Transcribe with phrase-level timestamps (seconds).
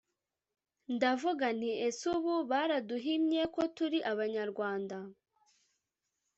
[0.95, 4.97] ndavuga nti ‘ese ubu baraduhimye ko turi Abanyarwanda